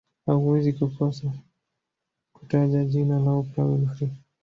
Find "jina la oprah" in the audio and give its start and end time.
2.85-3.69